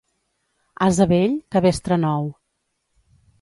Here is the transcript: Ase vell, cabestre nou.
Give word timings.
Ase 0.85 1.07
vell, 1.11 1.35
cabestre 1.57 1.99
nou. 2.07 2.27